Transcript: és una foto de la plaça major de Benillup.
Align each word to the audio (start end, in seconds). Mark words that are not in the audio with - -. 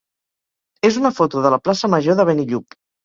és 0.89 0.97
una 1.01 1.11
foto 1.19 1.43
de 1.43 1.51
la 1.57 1.59
plaça 1.67 1.91
major 1.97 2.19
de 2.21 2.27
Benillup. 2.31 2.79